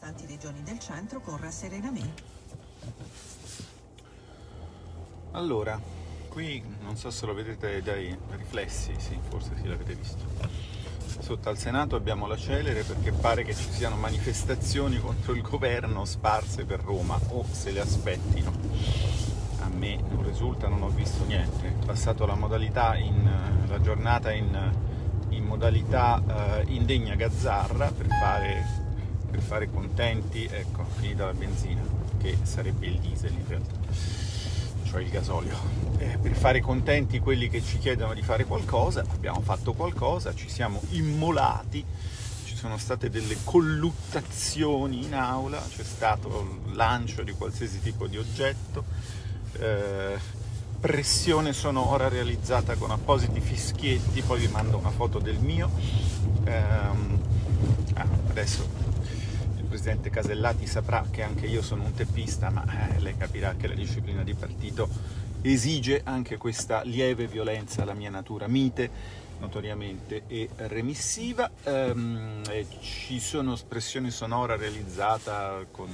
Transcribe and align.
Tanti 0.00 0.26
regioni 0.26 0.62
del 0.62 0.78
centro 0.80 1.20
con 1.20 1.36
rasserenamento. 1.38 2.22
Allora, 5.32 5.80
qui 6.28 6.62
non 6.80 6.96
so 6.96 7.10
se 7.10 7.26
lo 7.26 7.34
vedete 7.34 7.80
dai 7.82 8.16
riflessi, 8.30 8.92
sì, 8.98 9.16
forse 9.28 9.52
sì 9.56 9.68
l'avete 9.68 9.94
visto. 9.94 10.24
Sotto 11.20 11.48
al 11.48 11.58
Senato 11.58 11.94
abbiamo 11.94 12.26
la 12.26 12.36
celere 12.36 12.82
perché 12.82 13.12
pare 13.12 13.44
che 13.44 13.54
ci 13.54 13.70
siano 13.70 13.96
manifestazioni 13.96 14.98
contro 14.98 15.34
il 15.34 15.42
governo 15.42 16.04
sparse 16.04 16.64
per 16.64 16.80
Roma 16.80 17.18
o 17.28 17.44
se 17.50 17.70
le 17.70 17.80
aspettino. 17.80 18.50
A 19.60 19.68
me 19.68 19.96
non 20.08 20.24
risulta, 20.24 20.66
non 20.66 20.82
ho 20.82 20.88
visto 20.88 21.24
niente. 21.24 21.68
È 21.68 21.84
passato 21.84 22.26
la 22.26 22.34
modalità 22.34 22.96
in 22.96 23.50
la 23.70 23.80
giornata 23.80 24.32
in, 24.32 24.72
in 25.28 25.44
modalità 25.44 26.20
uh, 26.64 26.70
indegna 26.70 27.14
gazzarra 27.14 27.90
per 27.92 28.06
fare 28.08 28.79
per 29.40 29.42
fare 29.42 29.70
contenti, 29.70 30.46
ecco, 30.50 30.84
finita 30.96 31.24
la 31.24 31.32
benzina, 31.32 31.80
che 32.18 32.36
sarebbe 32.42 32.86
il 32.86 32.98
diesel 32.98 33.32
in 33.32 33.44
realtà, 33.48 33.74
cioè 34.84 35.00
il 35.00 35.08
gasolio. 35.08 35.56
Eh, 35.96 36.18
per 36.20 36.34
fare 36.34 36.60
contenti 36.60 37.18
quelli 37.18 37.48
che 37.48 37.62
ci 37.62 37.78
chiedono 37.78 38.12
di 38.12 38.22
fare 38.22 38.44
qualcosa, 38.44 39.04
abbiamo 39.10 39.40
fatto 39.40 39.72
qualcosa, 39.72 40.34
ci 40.34 40.48
siamo 40.48 40.82
immolati, 40.90 41.82
ci 42.44 42.54
sono 42.54 42.76
state 42.76 43.08
delle 43.08 43.36
colluttazioni 43.42 45.04
in 45.04 45.14
aula, 45.14 45.58
c'è 45.58 45.84
stato 45.84 46.58
il 46.66 46.74
lancio 46.76 47.22
di 47.22 47.32
qualsiasi 47.32 47.80
tipo 47.80 48.06
di 48.06 48.18
oggetto, 48.18 48.84
eh, 49.58 50.18
pressione 50.78 51.52
sonora 51.52 52.08
realizzata 52.08 52.74
con 52.76 52.90
appositi 52.90 53.40
fischietti, 53.40 54.22
poi 54.22 54.40
vi 54.40 54.48
mando 54.48 54.76
una 54.76 54.90
foto 54.90 55.18
del 55.18 55.38
mio. 55.38 55.70
Eh, 56.44 56.52
ah, 57.94 58.08
adesso 58.28 58.89
presidente 59.70 60.10
Casellati 60.10 60.66
saprà 60.66 61.06
che 61.12 61.22
anche 61.22 61.46
io 61.46 61.62
sono 61.62 61.84
un 61.84 61.94
teppista, 61.94 62.50
ma 62.50 62.64
eh, 62.66 62.98
lei 62.98 63.16
capirà 63.16 63.54
che 63.54 63.68
la 63.68 63.74
disciplina 63.74 64.24
di 64.24 64.34
partito 64.34 64.88
esige 65.42 66.00
anche 66.02 66.36
questa 66.36 66.82
lieve 66.82 67.28
violenza 67.28 67.82
alla 67.82 67.94
mia 67.94 68.10
natura 68.10 68.48
mite, 68.48 68.90
notoriamente 69.38 70.24
e 70.26 70.48
remissiva. 70.56 71.48
Ehm, 71.62 72.42
e 72.50 72.66
ci 72.80 73.20
sono 73.20 73.52
espressioni 73.52 74.10
sonora 74.10 74.56
realizzata 74.56 75.64
con 75.70 75.88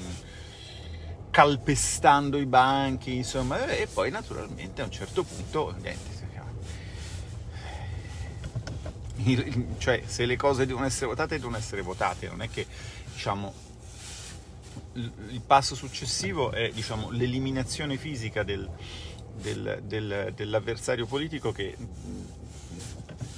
calpestando 1.30 2.38
i 2.38 2.46
banchi, 2.46 3.14
insomma, 3.14 3.66
e 3.66 3.86
poi 3.92 4.10
naturalmente 4.10 4.80
a 4.80 4.86
un 4.86 4.90
certo 4.90 5.22
punto 5.22 5.76
niente, 5.82 6.14
cioè 9.78 10.02
se 10.06 10.24
le 10.24 10.36
cose 10.36 10.64
devono 10.64 10.86
essere 10.86 11.06
votate 11.06 11.36
devono 11.36 11.58
essere 11.58 11.82
votate, 11.82 12.28
non 12.28 12.40
è 12.40 12.48
che 12.48 12.66
diciamo 13.12 13.65
il 14.94 15.42
passo 15.46 15.74
successivo 15.74 16.50
è 16.50 16.70
diciamo, 16.70 17.10
l'eliminazione 17.10 17.96
fisica 17.96 18.42
del, 18.42 18.68
del, 19.34 19.82
del, 19.84 20.32
dell'avversario 20.34 21.06
politico 21.06 21.52
che, 21.52 21.76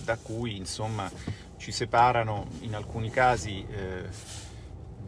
da 0.04 0.16
cui 0.16 0.56
insomma, 0.56 1.10
ci 1.56 1.72
separano 1.72 2.46
in 2.60 2.74
alcuni 2.74 3.10
casi 3.10 3.66
eh, 3.68 4.36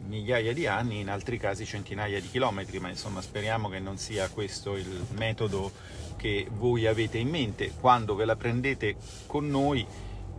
migliaia 0.05 0.53
di 0.53 0.67
anni, 0.67 0.99
in 0.99 1.09
altri 1.09 1.37
casi 1.37 1.65
centinaia 1.65 2.19
di 2.19 2.29
chilometri, 2.29 2.79
ma 2.79 2.89
insomma 2.89 3.21
speriamo 3.21 3.69
che 3.69 3.79
non 3.79 3.97
sia 3.97 4.29
questo 4.29 4.75
il 4.75 5.05
metodo 5.11 5.71
che 6.17 6.47
voi 6.51 6.85
avete 6.85 7.17
in 7.17 7.29
mente. 7.29 7.73
Quando 7.79 8.15
ve 8.15 8.25
la 8.25 8.35
prendete 8.35 8.95
con 9.25 9.49
noi 9.49 9.85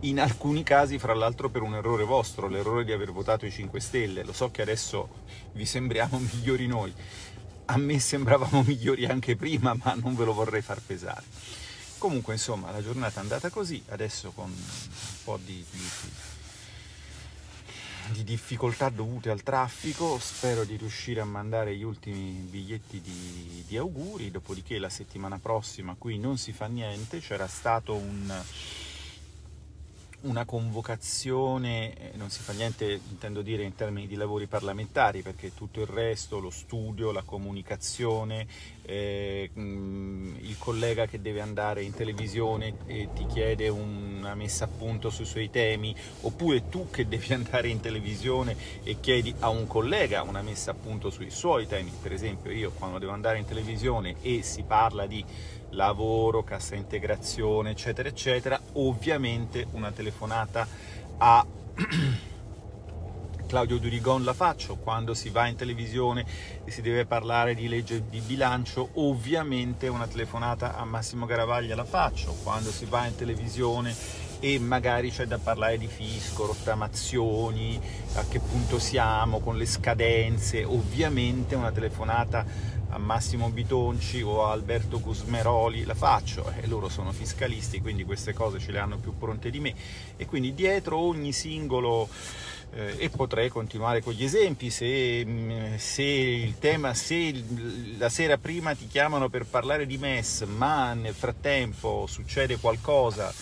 in 0.02 0.18
alcuni 0.18 0.62
casi 0.62 0.98
fra 0.98 1.14
l'altro 1.14 1.48
per 1.48 1.62
un 1.62 1.74
errore 1.74 2.04
vostro, 2.04 2.48
l'errore 2.48 2.84
di 2.84 2.92
aver 2.92 3.12
votato 3.12 3.46
i 3.46 3.50
5 3.50 3.80
Stelle. 3.80 4.24
Lo 4.24 4.32
so 4.32 4.50
che 4.50 4.62
adesso 4.62 5.08
vi 5.52 5.66
sembriamo 5.66 6.18
migliori 6.32 6.66
noi, 6.66 6.92
a 7.66 7.76
me 7.76 7.98
sembravamo 7.98 8.62
migliori 8.62 9.06
anche 9.06 9.36
prima, 9.36 9.74
ma 9.82 9.94
non 9.94 10.16
ve 10.16 10.24
lo 10.24 10.32
vorrei 10.32 10.62
far 10.62 10.80
pesare. 10.80 11.24
Comunque 11.98 12.32
insomma 12.32 12.72
la 12.72 12.82
giornata 12.82 13.20
è 13.20 13.22
andata 13.22 13.48
così, 13.48 13.80
adesso 13.90 14.32
con 14.32 14.50
un 14.50 14.56
po' 15.22 15.38
di, 15.44 15.64
di, 15.70 15.88
di 18.08 18.24
difficoltà 18.24 18.88
dovute 18.88 19.30
al 19.30 19.44
traffico, 19.44 20.18
spero 20.18 20.64
di 20.64 20.76
riuscire 20.76 21.20
a 21.20 21.24
mandare 21.24 21.76
gli 21.76 21.84
ultimi 21.84 22.44
biglietti 22.50 23.00
di, 23.00 23.62
di 23.68 23.76
auguri, 23.76 24.32
dopodiché 24.32 24.80
la 24.80 24.88
settimana 24.88 25.38
prossima 25.38 25.94
qui 25.96 26.18
non 26.18 26.38
si 26.38 26.52
fa 26.52 26.66
niente, 26.66 27.20
c'era 27.20 27.46
stato 27.46 27.94
un 27.94 28.42
una 30.22 30.44
convocazione, 30.44 31.94
eh, 31.94 32.16
non 32.16 32.30
si 32.30 32.40
fa 32.40 32.52
niente 32.52 33.00
intendo 33.08 33.42
dire 33.42 33.62
in 33.62 33.74
termini 33.74 34.06
di 34.06 34.14
lavori 34.14 34.46
parlamentari 34.46 35.22
perché 35.22 35.54
tutto 35.54 35.80
il 35.80 35.86
resto, 35.86 36.38
lo 36.38 36.50
studio, 36.50 37.12
la 37.12 37.22
comunicazione, 37.22 38.46
eh, 38.82 39.50
collega 40.62 41.06
che 41.06 41.20
deve 41.20 41.40
andare 41.40 41.82
in 41.82 41.92
televisione 41.92 42.74
e 42.86 43.08
ti 43.12 43.26
chiede 43.26 43.68
una 43.68 44.36
messa 44.36 44.66
a 44.66 44.68
punto 44.68 45.10
sui 45.10 45.24
suoi 45.24 45.50
temi, 45.50 45.92
oppure 46.20 46.68
tu 46.68 46.88
che 46.88 47.08
devi 47.08 47.32
andare 47.34 47.66
in 47.66 47.80
televisione 47.80 48.56
e 48.84 49.00
chiedi 49.00 49.34
a 49.40 49.48
un 49.48 49.66
collega 49.66 50.22
una 50.22 50.40
messa 50.40 50.70
a 50.70 50.74
punto 50.74 51.10
sui 51.10 51.30
suoi 51.30 51.66
temi, 51.66 51.90
per 52.00 52.12
esempio 52.12 52.52
io 52.52 52.70
quando 52.70 52.98
devo 52.98 53.10
andare 53.10 53.38
in 53.38 53.44
televisione 53.44 54.14
e 54.22 54.42
si 54.44 54.62
parla 54.62 55.06
di 55.06 55.24
lavoro, 55.70 56.44
cassa 56.44 56.76
integrazione, 56.76 57.70
eccetera, 57.70 58.08
eccetera, 58.08 58.60
ovviamente 58.74 59.66
una 59.72 59.90
telefonata 59.90 60.64
a 61.18 61.44
Claudio 63.52 63.76
Durigon 63.76 64.24
la 64.24 64.32
faccio, 64.32 64.76
quando 64.76 65.12
si 65.12 65.28
va 65.28 65.46
in 65.46 65.56
televisione 65.56 66.24
e 66.64 66.70
si 66.70 66.80
deve 66.80 67.04
parlare 67.04 67.54
di 67.54 67.68
legge 67.68 68.08
di 68.08 68.20
bilancio, 68.20 68.88
ovviamente 68.94 69.88
una 69.88 70.06
telefonata 70.06 70.78
a 70.78 70.86
Massimo 70.86 71.26
Garavaglia 71.26 71.76
la 71.76 71.84
faccio, 71.84 72.34
quando 72.42 72.70
si 72.70 72.86
va 72.86 73.04
in 73.04 73.14
televisione 73.14 73.94
e 74.40 74.58
magari 74.58 75.10
c'è 75.10 75.26
da 75.26 75.36
parlare 75.36 75.76
di 75.76 75.86
fisco, 75.86 76.46
rottamazioni, 76.46 77.78
a 78.14 78.24
che 78.26 78.38
punto 78.40 78.78
siamo 78.78 79.40
con 79.40 79.58
le 79.58 79.66
scadenze, 79.66 80.64
ovviamente 80.64 81.54
una 81.54 81.72
telefonata 81.72 82.46
a 82.88 82.98
Massimo 82.98 83.50
Bitonci 83.50 84.22
o 84.22 84.46
a 84.46 84.52
Alberto 84.52 84.98
Gusmeroli 84.98 85.84
la 85.84 85.94
faccio 85.94 86.50
e 86.60 86.66
loro 86.66 86.90
sono 86.90 87.10
fiscalisti 87.10 87.80
quindi 87.80 88.04
queste 88.04 88.34
cose 88.34 88.58
ce 88.58 88.70
le 88.70 88.78
hanno 88.78 88.96
più 88.96 89.16
pronte 89.16 89.50
di 89.50 89.60
me. 89.60 89.74
E 90.16 90.24
quindi 90.24 90.54
dietro 90.54 90.98
ogni 90.98 91.32
singolo 91.32 92.08
eh, 92.74 92.96
e 92.98 93.10
potrei 93.10 93.48
continuare 93.48 94.02
con 94.02 94.12
gli 94.12 94.24
esempi 94.24 94.70
se, 94.70 95.24
mm, 95.24 95.74
se, 95.76 96.02
il 96.02 96.58
tema 96.58 96.94
se 96.94 97.44
la 97.98 98.08
sera 98.08 98.38
prima 98.38 98.74
ti 98.74 98.86
chiamano 98.86 99.28
per 99.28 99.44
parlare 99.44 99.86
di 99.86 99.98
MES 99.98 100.42
ma 100.42 100.94
nel 100.94 101.14
frattempo 101.14 102.06
succede 102.08 102.58
qualcosa 102.58 103.32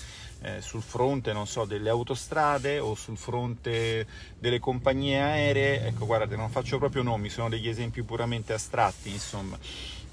eh, 0.42 0.60
sul 0.60 0.82
fronte, 0.82 1.34
so, 1.44 1.64
delle 1.64 1.90
autostrade 1.90 2.78
o 2.78 2.94
sul 2.94 3.16
fronte 3.16 4.06
delle 4.38 4.58
compagnie 4.58 5.20
aeree, 5.20 5.86
ecco 5.86 6.06
guardate, 6.06 6.36
non 6.36 6.48
faccio 6.48 6.78
proprio 6.78 7.02
nomi, 7.02 7.28
sono 7.28 7.48
degli 7.48 7.68
esempi 7.68 8.02
puramente 8.02 8.52
astratti, 8.52 9.10
insomma. 9.10 9.58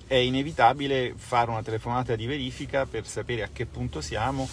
È 0.05 0.15
inevitabile 0.15 1.13
fare 1.15 1.49
una 1.49 1.63
telefonata 1.63 2.15
di 2.15 2.25
verifica 2.25 2.85
per 2.85 3.05
sapere 3.05 3.43
a 3.43 3.49
che 3.51 3.65
punto 3.65 4.01
siamo 4.01 4.47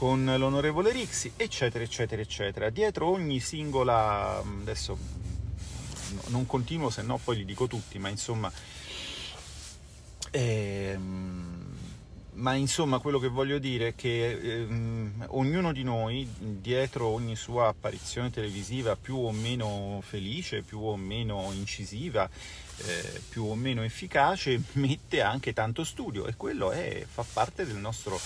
con 0.00 0.24
l'onorevole 0.24 0.92
Rixi, 0.92 1.32
eccetera, 1.36 1.84
eccetera, 1.84 2.22
eccetera. 2.22 2.70
Dietro 2.70 3.08
ogni 3.08 3.38
singola, 3.38 4.38
adesso 4.38 4.96
non 6.28 6.46
continuo, 6.46 6.88
se 6.88 7.02
no 7.02 7.20
poi 7.22 7.36
li 7.36 7.44
dico 7.44 7.66
tutti, 7.66 7.98
ma 7.98 8.08
insomma... 8.08 8.50
Ehm, 10.30 11.76
ma 12.32 12.54
insomma 12.54 12.98
quello 13.00 13.18
che 13.18 13.28
voglio 13.28 13.58
dire 13.58 13.88
è 13.88 13.94
che 13.94 14.30
ehm, 14.30 15.26
ognuno 15.32 15.70
di 15.70 15.82
noi, 15.82 16.26
dietro 16.38 17.08
ogni 17.08 17.36
sua 17.36 17.66
apparizione 17.66 18.30
televisiva 18.30 18.96
più 18.96 19.18
o 19.18 19.32
meno 19.32 20.02
felice, 20.02 20.62
più 20.62 20.80
o 20.80 20.96
meno 20.96 21.50
incisiva, 21.52 22.26
eh, 22.86 23.20
più 23.28 23.44
o 23.44 23.54
meno 23.54 23.82
efficace, 23.82 24.62
mette 24.72 25.20
anche 25.20 25.52
tanto 25.52 25.84
studio 25.84 26.26
e 26.26 26.36
quello 26.36 26.70
è, 26.70 27.04
fa, 27.06 27.22
parte 27.30 27.64
nostro, 27.64 28.18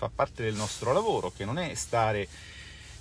fa 0.00 0.08
parte 0.08 0.42
del 0.42 0.54
nostro 0.54 0.94
lavoro, 0.94 1.30
che 1.30 1.44
non 1.44 1.58
è 1.58 1.74
stare 1.74 2.26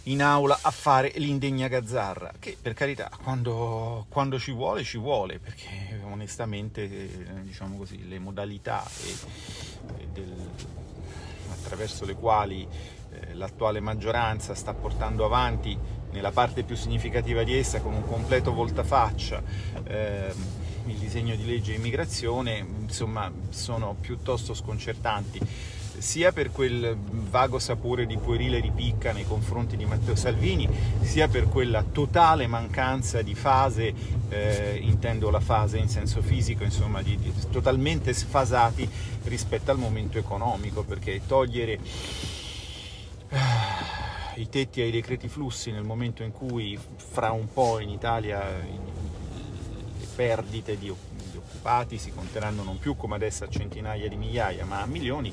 in 0.03 0.21
aula 0.21 0.59
a 0.61 0.69
fare 0.69 1.13
l'indegna 1.15 1.69
gazzarra, 1.69 2.33
che 2.39 2.57
per 2.61 2.73
carità 2.73 3.09
quando, 3.23 4.05
quando 4.09 4.37
ci 4.37 4.51
vuole 4.51 4.83
ci 4.83 4.97
vuole, 4.97 5.39
perché 5.39 6.01
onestamente 6.03 6.83
eh, 6.83 7.43
diciamo 7.43 7.77
così, 7.77 8.05
le 8.05 8.19
modalità 8.19 8.83
e, 9.05 10.01
e 10.01 10.07
del, 10.11 10.49
attraverso 11.53 12.03
le 12.03 12.15
quali 12.15 12.67
eh, 13.11 13.33
l'attuale 13.33 13.79
maggioranza 13.79 14.53
sta 14.55 14.73
portando 14.73 15.23
avanti 15.23 15.77
nella 16.11 16.31
parte 16.31 16.63
più 16.63 16.75
significativa 16.75 17.43
di 17.43 17.55
essa 17.55 17.79
con 17.79 17.93
un 17.93 18.05
completo 18.05 18.51
voltafaccia 18.51 19.41
eh, 19.85 20.33
il 20.85 20.95
disegno 20.95 21.35
di 21.35 21.45
legge 21.45 21.73
immigrazione, 21.73 22.57
insomma 22.57 23.31
sono 23.51 23.95
piuttosto 23.99 24.53
sconcertanti 24.53 25.39
sia 25.99 26.31
per 26.31 26.51
quel 26.51 26.95
vago 26.97 27.59
sapore 27.59 28.05
di 28.05 28.17
puerile 28.17 28.59
ripicca 28.59 29.11
nei 29.11 29.25
confronti 29.25 29.77
di 29.77 29.85
Matteo 29.85 30.15
Salvini, 30.15 30.67
sia 31.01 31.27
per 31.27 31.47
quella 31.47 31.83
totale 31.83 32.47
mancanza 32.47 33.21
di 33.21 33.35
fase, 33.35 33.93
eh, 34.29 34.79
intendo 34.81 35.29
la 35.29 35.39
fase 35.39 35.77
in 35.77 35.89
senso 35.89 36.21
fisico, 36.21 36.63
insomma, 36.63 37.01
di, 37.01 37.17
di, 37.17 37.31
totalmente 37.51 38.13
sfasati 38.13 38.89
rispetto 39.25 39.71
al 39.71 39.77
momento 39.77 40.17
economico, 40.17 40.83
perché 40.83 41.21
togliere 41.25 41.79
i 44.35 44.49
tetti 44.49 44.81
ai 44.81 44.91
decreti 44.91 45.27
flussi 45.27 45.71
nel 45.71 45.83
momento 45.83 46.23
in 46.23 46.31
cui 46.31 46.79
fra 46.95 47.31
un 47.31 47.51
po' 47.51 47.79
in 47.79 47.89
Italia 47.89 48.39
le 48.39 50.07
perdite 50.15 50.77
di, 50.77 50.91
di 51.31 51.37
occupati 51.37 51.97
si 51.97 52.11
conteranno 52.11 52.63
non 52.63 52.79
più 52.79 52.95
come 52.95 53.15
adesso 53.15 53.43
a 53.43 53.49
centinaia 53.49 54.07
di 54.07 54.15
migliaia 54.15 54.65
ma 54.65 54.81
a 54.81 54.85
milioni, 54.85 55.31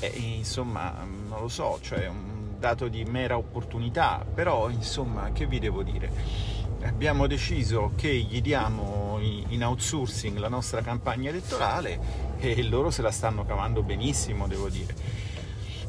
eh, 0.00 0.12
insomma 0.16 0.94
non 1.28 1.40
lo 1.40 1.48
so, 1.48 1.78
cioè 1.80 2.06
un 2.06 2.58
dato 2.58 2.88
di 2.88 3.04
mera 3.04 3.36
opportunità, 3.36 4.24
però 4.32 4.68
insomma 4.68 5.30
che 5.32 5.46
vi 5.46 5.58
devo 5.58 5.82
dire? 5.82 6.10
Abbiamo 6.82 7.26
deciso 7.26 7.92
che 7.96 8.12
gli 8.12 8.40
diamo 8.40 9.18
in 9.20 9.64
outsourcing 9.64 10.38
la 10.38 10.48
nostra 10.48 10.82
campagna 10.82 11.30
elettorale 11.30 11.98
e 12.38 12.62
loro 12.62 12.90
se 12.90 13.02
la 13.02 13.10
stanno 13.10 13.44
cavando 13.44 13.82
benissimo, 13.82 14.46
devo 14.46 14.68
dire. 14.68 14.94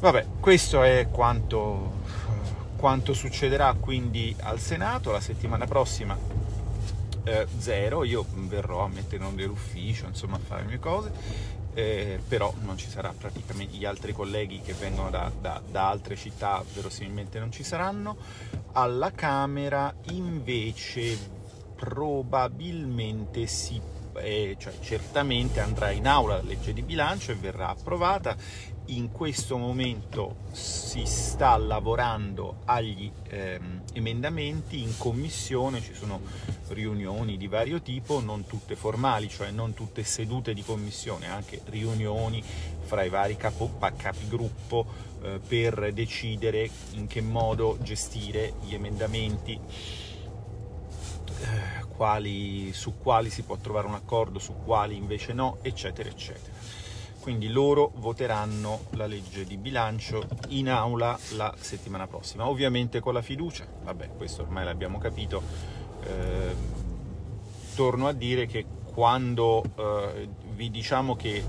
Vabbè, 0.00 0.26
questo 0.40 0.82
è 0.82 1.08
quanto 1.10 1.96
quanto 2.78 3.12
succederà 3.12 3.74
quindi 3.78 4.34
al 4.42 4.60
Senato 4.60 5.10
la 5.10 5.18
settimana 5.18 5.66
prossima 5.66 6.16
eh, 7.24 7.46
zero, 7.58 8.04
io 8.04 8.24
verrò 8.32 8.84
a 8.84 8.88
mettere 8.88 9.16
in 9.16 9.24
onda 9.24 9.44
l'ufficio, 9.44 10.06
insomma 10.06 10.36
a 10.36 10.38
fare 10.38 10.62
le 10.62 10.68
mie 10.68 10.78
cose, 10.78 11.10
eh, 11.78 12.18
però 12.26 12.52
non 12.62 12.76
ci 12.76 12.88
sarà 12.90 13.14
praticamente 13.16 13.76
gli 13.76 13.84
altri 13.84 14.12
colleghi 14.12 14.60
che 14.60 14.72
vengono 14.72 15.10
da, 15.10 15.30
da, 15.40 15.62
da, 15.64 15.88
altre 15.88 16.16
città 16.16 16.64
verosimilmente 16.74 17.38
non 17.38 17.52
ci 17.52 17.62
saranno. 17.62 18.16
Alla 18.72 19.12
Camera 19.12 19.94
invece 20.10 21.16
probabilmente 21.76 23.46
si 23.46 23.80
eh, 24.16 24.56
cioè 24.58 24.72
certamente 24.80 25.60
andrà 25.60 25.92
in 25.92 26.08
aula 26.08 26.38
la 26.38 26.42
legge 26.42 26.72
di 26.72 26.82
bilancio 26.82 27.30
e 27.30 27.36
verrà 27.36 27.68
approvata 27.68 28.34
in 28.88 29.10
questo 29.10 29.58
momento 29.58 30.36
si 30.52 31.04
sta 31.04 31.56
lavorando 31.56 32.60
agli 32.64 33.10
ehm, 33.28 33.82
emendamenti 33.92 34.82
in 34.82 34.96
commissione, 34.96 35.82
ci 35.82 35.92
sono 35.92 36.20
riunioni 36.68 37.36
di 37.36 37.48
vario 37.48 37.82
tipo, 37.82 38.20
non 38.20 38.46
tutte 38.46 38.76
formali, 38.76 39.28
cioè 39.28 39.50
non 39.50 39.74
tutte 39.74 40.04
sedute 40.04 40.54
di 40.54 40.62
commissione, 40.62 41.28
anche 41.28 41.60
riunioni 41.66 42.42
fra 42.80 43.02
i 43.02 43.08
vari 43.08 43.36
capo, 43.36 43.76
capigruppo 43.78 44.86
eh, 45.22 45.40
per 45.46 45.92
decidere 45.92 46.70
in 46.92 47.06
che 47.06 47.20
modo 47.20 47.78
gestire 47.82 48.54
gli 48.64 48.74
emendamenti. 48.74 49.60
Eh, 51.40 51.86
quali, 51.94 52.72
su 52.72 52.96
quali 52.96 53.28
si 53.28 53.42
può 53.42 53.56
trovare 53.56 53.86
un 53.86 53.94
accordo, 53.94 54.38
su 54.38 54.54
quali 54.64 54.96
invece 54.96 55.32
no, 55.32 55.58
eccetera, 55.62 56.08
eccetera 56.08 56.86
quindi 57.28 57.48
loro 57.48 57.92
voteranno 57.96 58.86
la 58.92 59.04
legge 59.04 59.44
di 59.44 59.58
bilancio 59.58 60.26
in 60.48 60.70
aula 60.70 61.18
la 61.32 61.54
settimana 61.58 62.06
prossima, 62.06 62.48
ovviamente 62.48 63.00
con 63.00 63.12
la 63.12 63.20
fiducia, 63.20 63.66
vabbè 63.82 64.12
questo 64.16 64.40
ormai 64.40 64.64
l'abbiamo 64.64 64.96
capito, 64.96 65.42
eh, 66.04 66.54
torno 67.74 68.08
a 68.08 68.14
dire 68.14 68.46
che 68.46 68.64
quando 68.94 69.62
eh, 69.76 70.26
vi 70.54 70.70
diciamo 70.70 71.16
che 71.16 71.44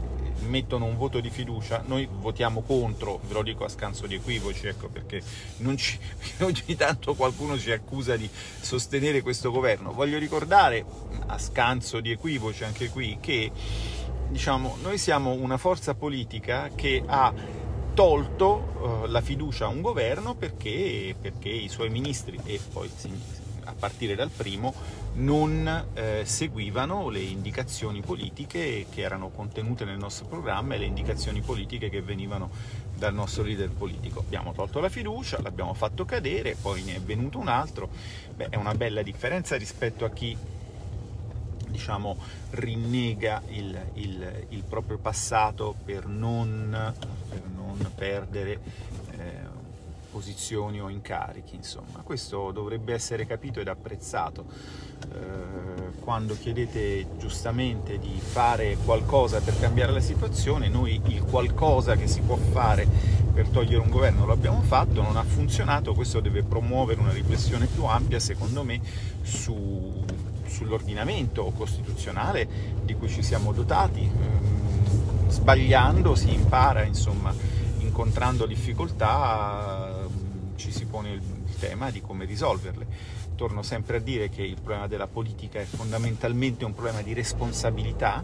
mettono 0.48 0.84
un 0.84 0.98
voto 0.98 1.22
di 1.22 1.30
fiducia, 1.30 1.82
noi 1.86 2.10
votiamo 2.12 2.62
contro, 2.62 3.22
ve 3.26 3.34
lo 3.34 3.42
dico 3.42 3.64
a 3.64 3.70
scanso 3.70 4.06
di 4.06 4.16
equivoci, 4.16 4.68
ecco 4.68 4.90
perché 4.90 5.24
ci, 5.76 5.98
ogni 6.44 6.76
tanto 6.76 7.14
qualcuno 7.16 7.58
ci 7.58 7.72
accusa 7.72 8.18
di 8.18 8.30
sostenere 8.60 9.22
questo 9.22 9.50
governo. 9.50 9.94
Voglio 9.94 10.18
ricordare, 10.18 10.84
a 11.28 11.38
scanso 11.38 12.02
di 12.02 12.12
equivoci 12.12 12.66
anche 12.66 12.90
qui, 12.90 13.18
che 13.22 13.50
diciamo, 14.30 14.78
noi 14.82 14.98
siamo 14.98 15.32
una 15.32 15.58
forza 15.58 15.96
politica 15.96 16.70
che 16.74 17.04
ha 17.06 17.34
tolto 17.94 19.04
uh, 19.06 19.06
la 19.08 19.22
fiducia 19.22 19.66
a 19.66 19.68
un 19.68 19.82
governo 19.82 20.36
perché, 20.36 21.16
perché, 21.20 21.50
i 21.50 21.68
suoi 21.68 21.90
ministri 21.90 22.40
e 22.46 22.60
poi 22.72 22.90
a 23.66 23.74
partire 23.78 24.16
dal 24.16 24.30
primo 24.30 24.74
non 25.16 25.86
eh, 25.94 26.22
seguivano 26.24 27.10
le 27.10 27.20
indicazioni 27.20 28.02
politiche 28.02 28.86
che 28.90 29.02
erano 29.02 29.30
contenute 29.30 29.86
nel 29.86 29.98
nostro 29.98 30.26
programma 30.26 30.76
e 30.76 30.78
le 30.78 30.86
indicazioni 30.86 31.42
politiche 31.42 31.90
che 31.90 32.02
venivano 32.02 32.50
dal 32.96 33.14
nostro 33.14 33.44
leader 33.44 33.70
politico. 33.70 34.20
Abbiamo 34.20 34.54
tolto 34.54 34.80
la 34.80 34.90
fiducia, 34.90 35.42
l'abbiamo 35.42 35.74
fatto 35.74 36.06
cadere, 36.06 36.56
poi 36.60 36.84
ne 36.84 36.96
è 36.96 37.02
venuto 37.02 37.38
un 37.38 37.48
altro. 37.48 37.90
Beh, 38.36 38.50
è 38.50 38.56
una 38.56 38.74
bella 38.74 39.02
differenza 39.02 39.56
rispetto 39.56 40.06
a 40.06 40.10
chi 40.10 40.38
diciamo, 41.70 42.18
rinnega 42.52 43.42
il, 43.50 43.80
il, 43.94 44.46
il, 44.50 44.64
proprio 44.64 44.98
passato 44.98 45.76
per 45.84 46.08
non, 46.08 46.94
per 47.30 47.42
non 47.56 47.92
perdere 47.96 48.60
eh, 49.12 49.58
posizioni 50.12 50.82
o 50.82 50.90
incarichi. 50.90 51.56
Insomma. 51.56 52.02
Questo 52.04 52.52
dovrebbe 52.52 52.94
essere 52.94 53.26
capito 53.26 53.60
ed 53.60 53.68
apprezzato. 53.68 54.46
Eh, 55.02 55.98
quando 56.02 56.36
chiedete 56.38 57.18
giustamente 57.18 57.98
di 58.00 58.20
fare 58.20 58.78
qualcosa 58.84 59.40
per 59.40 59.58
cambiare 59.60 59.92
la 59.92 60.02
situazione, 60.02 60.68
noi 60.68 61.00
il 61.06 61.24
qualcosa 61.24 61.96
che 61.96 62.08
si 62.08 62.22
può 62.22 62.36
fare 62.36 62.88
per 63.34 63.48
togliere 63.48 63.82
un 63.82 63.90
governo 63.90 64.26
lo 64.26 64.34
abbiamo 64.34 64.62
fatto, 64.62 65.02
non 65.02 65.16
ha 65.16 65.24
funzionato, 65.24 65.94
questo 65.94 66.20
deve 66.20 66.44
promuovere 66.44 67.00
una 67.00 67.14
riflessione 67.14 67.68
più 67.68 67.86
ampia, 67.86 68.20
secondo 68.20 68.64
me, 68.64 68.82
su 69.22 70.04
sull'ordinamento 70.50 71.44
costituzionale 71.56 72.48
di 72.84 72.96
cui 72.96 73.10
ci 73.10 73.24
siamo 73.24 73.52
dotati. 73.52 74.02
Ehm, 74.02 75.30
sbagliando 75.30 76.16
si 76.16 76.34
impara, 76.34 76.84
insomma, 76.84 77.34
incontrando 77.78 78.46
difficoltà 78.46 80.08
ci 80.60 80.72
si 80.72 80.86
pone 80.86 81.12
il 81.12 81.22
tema 81.58 81.90
di 81.90 82.02
come 82.02 82.26
risolverle. 82.26 82.86
Torno 83.36 83.64
sempre 83.64 83.98
a 83.98 84.00
dire 84.02 84.28
che 84.28 84.42
il 84.42 84.56
problema 84.56 84.88
della 84.88 85.08
politica 85.08 85.60
è 85.60 85.64
fondamentalmente 85.64 86.66
un 86.66 86.74
problema 86.74 87.02
di 87.02 87.14
responsabilità, 87.14 88.22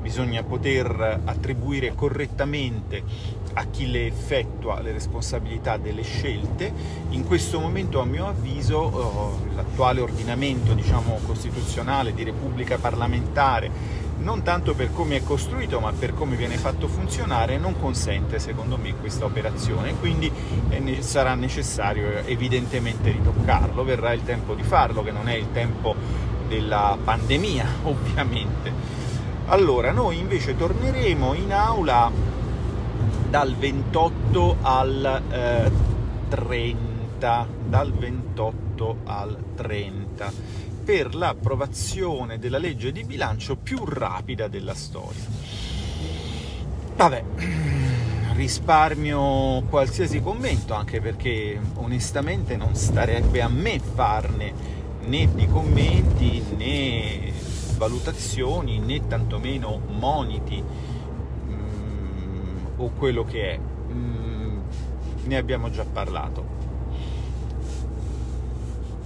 bisogna 0.00 0.42
poter 0.42 1.22
attribuire 1.24 1.94
correttamente 1.94 3.02
a 3.58 3.66
chi 3.70 3.90
le 3.90 4.06
effettua 4.06 4.80
le 4.80 4.92
responsabilità 4.92 5.76
delle 5.76 6.02
scelte. 6.02 6.72
In 7.10 7.24
questo 7.24 7.58
momento, 7.58 8.00
a 8.00 8.04
mio 8.04 8.28
avviso, 8.28 8.78
oh, 8.78 9.40
l'attuale 9.54 10.00
ordinamento 10.00 10.74
diciamo, 10.74 11.18
costituzionale 11.26 12.14
di 12.14 12.22
repubblica 12.22 12.78
parlamentare 12.78 14.06
non 14.18 14.42
tanto 14.42 14.74
per 14.74 14.92
come 14.92 15.16
è 15.16 15.22
costruito 15.22 15.78
ma 15.78 15.92
per 15.92 16.12
come 16.12 16.34
viene 16.34 16.56
fatto 16.56 16.88
funzionare 16.88 17.56
non 17.56 17.78
consente 17.78 18.40
secondo 18.40 18.76
me 18.76 18.94
questa 18.94 19.24
operazione. 19.24 19.94
Quindi 19.94 20.30
sarà 21.00 21.34
necessario 21.34 22.24
evidentemente 22.24 23.10
ritoccarlo. 23.10 23.84
Verrà 23.84 24.12
il 24.12 24.24
tempo 24.24 24.54
di 24.54 24.62
farlo 24.62 25.02
che 25.02 25.12
non 25.12 25.28
è 25.28 25.34
il 25.34 25.50
tempo 25.52 25.94
della 26.48 26.96
pandemia 27.02 27.66
ovviamente. 27.84 28.72
Allora 29.46 29.92
noi 29.92 30.18
invece 30.18 30.56
torneremo 30.56 31.34
in 31.34 31.52
aula 31.52 32.10
dal 33.28 33.54
28 33.54 34.56
al 34.62 35.22
eh, 35.30 35.70
30 36.28 37.46
dal 37.68 37.92
28 37.92 38.96
al 39.04 39.36
30 39.54 40.32
per 40.84 41.14
l'approvazione 41.14 42.38
della 42.38 42.56
legge 42.56 42.92
di 42.92 43.04
bilancio 43.04 43.56
più 43.56 43.84
rapida 43.84 44.48
della 44.48 44.74
storia. 44.74 45.22
Vabbè, 46.96 47.24
risparmio 48.32 49.64
qualsiasi 49.68 50.22
commento, 50.22 50.72
anche 50.72 51.00
perché 51.02 51.60
onestamente 51.74 52.56
non 52.56 52.74
starebbe 52.74 53.42
a 53.42 53.48
me 53.48 53.78
farne 53.78 54.52
né 55.04 55.28
di 55.34 55.46
commenti 55.46 56.42
né 56.56 57.32
valutazioni 57.76 58.78
né 58.78 59.06
tantomeno 59.06 59.80
moniti 59.88 60.62
o 62.78 62.90
quello 62.90 63.24
che 63.24 63.52
è. 63.52 63.58
Mm, 63.58 64.60
ne 65.24 65.36
abbiamo 65.36 65.70
già 65.70 65.84
parlato. 65.84 66.56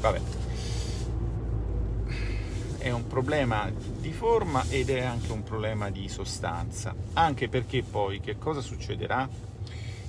Vabbè 0.00 0.41
è 2.83 2.91
un 2.91 3.07
problema 3.07 3.71
di 4.00 4.12
forma 4.12 4.64
ed 4.69 4.91
è 4.91 5.02
anche 5.02 5.31
un 5.31 5.45
problema 5.45 5.88
di 5.88 6.09
sostanza, 6.09 6.93
anche 7.12 7.49
perché 7.49 7.85
poi 7.85 8.19
che 8.19 8.38
cosa 8.38 8.61
succederà? 8.61 9.29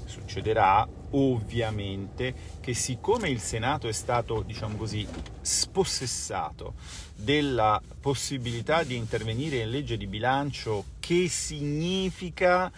Succederà 0.06 0.88
ovviamente 1.12 2.34
che 2.60 2.74
siccome 2.74 3.30
il 3.30 3.40
Senato 3.40 3.88
è 3.88 3.92
stato, 3.92 4.42
diciamo 4.42 4.76
così, 4.76 5.08
spossessato 5.40 6.74
della 7.16 7.80
possibilità 8.02 8.82
di 8.82 8.96
intervenire 8.96 9.58
in 9.58 9.70
legge 9.70 9.96
di 9.96 10.08
bilancio, 10.08 10.86
che 11.00 11.28
significa 11.30 12.72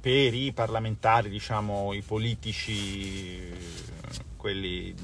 per 0.00 0.34
i 0.34 0.52
parlamentari, 0.52 1.28
diciamo 1.28 1.92
i 1.92 2.00
politici, 2.00 3.38
quelli 4.36 4.94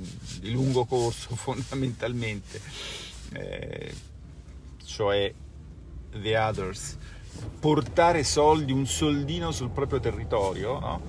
di 0.40 0.52
lungo 0.52 0.86
corso 0.86 1.36
fondamentalmente, 1.36 2.60
eh, 3.32 3.94
cioè 4.84 5.32
the 6.20 6.38
others, 6.38 6.96
portare 7.60 8.24
soldi, 8.24 8.72
un 8.72 8.86
soldino 8.86 9.50
sul 9.50 9.70
proprio 9.70 10.00
territorio, 10.00 10.78
no? 10.78 11.02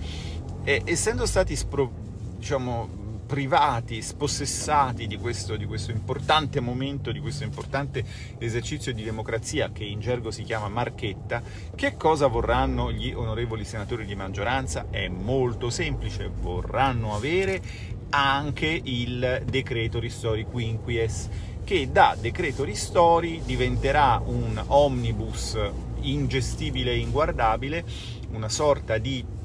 e, 0.63 0.81
essendo 0.83 1.25
stati 1.25 1.55
spro, 1.55 1.89
diciamo, 2.37 3.06
privati, 3.27 4.01
spossessati 4.01 5.05
di 5.05 5.17
questo, 5.17 5.55
di 5.55 5.65
questo, 5.65 5.91
importante 5.91 6.59
momento, 6.59 7.11
di 7.11 7.19
questo 7.19 7.43
importante 7.43 8.03
esercizio 8.39 8.93
di 8.93 9.03
democrazia 9.03 9.71
che 9.71 9.83
in 9.83 9.99
gergo 9.99 10.31
si 10.31 10.41
chiama 10.43 10.69
marchetta, 10.69 11.43
che 11.75 11.95
cosa 11.95 12.25
vorranno 12.27 12.91
gli 12.91 13.11
onorevoli 13.13 13.65
senatori 13.65 14.05
di 14.05 14.15
maggioranza? 14.15 14.87
È 14.89 15.07
molto 15.09 15.69
semplice, 15.69 16.31
vorranno 16.33 17.13
avere 17.13 17.61
anche 18.09 18.81
il 18.83 19.43
decreto 19.45 19.99
ristori 19.99 20.45
quinquies 20.45 21.29
che 21.65 21.91
da 21.91 22.15
decreto 22.17 22.63
ristori 22.63 23.41
diventerà 23.43 24.21
un 24.25 24.63
omnibus 24.67 25.57
ingestibile 25.99 26.91
e 26.91 26.99
inguardabile, 26.99 27.83
una 28.31 28.47
sorta 28.47 28.97
di 28.97 29.35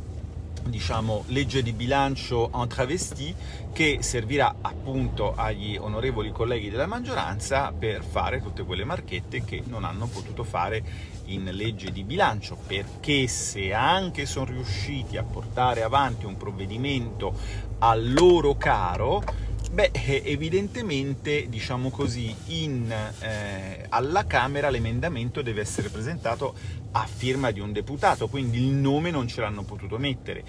diciamo, 0.65 1.25
legge 1.29 1.63
di 1.63 1.73
bilancio 1.73 2.51
en 2.55 2.69
travesti 2.69 3.35
che 3.73 3.99
servirà 4.01 4.57
appunto 4.61 5.35
agli 5.35 5.77
onorevoli 5.77 6.31
colleghi 6.31 6.71
della 6.71 6.87
maggioranza 6.87 7.73
per 7.77 8.05
fare 8.05 8.43
tutte 8.43 8.65
quelle 8.65 8.85
marchette 8.85 9.45
che 9.45 9.63
non 9.67 9.85
hanno 9.85 10.07
potuto 10.07 10.45
fare 10.45 10.83
in 11.27 11.45
legge 11.45 11.91
di 11.91 12.05
bilancio, 12.05 12.57
perché 12.67 13.27
se 13.27 13.73
anche 13.73 14.27
sono 14.27 14.47
riusciti 14.47 15.17
a 15.17 15.23
portare 15.23 15.83
avanti 15.83 16.27
un 16.27 16.37
provvedimento 16.37 17.35
a 17.79 17.95
loro 17.95 18.57
caro, 18.57 19.23
Beh, 19.73 19.91
evidentemente, 20.25 21.49
diciamo 21.49 21.89
così, 21.89 22.35
in, 22.49 22.95
eh, 23.21 23.87
alla 23.89 24.27
Camera 24.27 24.69
l'emendamento 24.69 25.41
deve 25.41 25.63
essere 25.63 25.89
presentato 25.89 26.55
a 26.91 27.07
firma 27.07 27.51
di 27.53 27.61
un 27.61 27.73
deputato, 27.73 28.29
quindi 28.29 28.59
il 28.59 28.75
nome 28.75 29.11
non 29.11 29.27
ce 29.29 29.41
l'hanno 29.41 29.63
potuto 29.63 29.97
mettere. 29.97 30.45